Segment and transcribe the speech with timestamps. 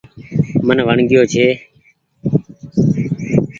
[0.67, 1.45] من وڻگيو ڇي۔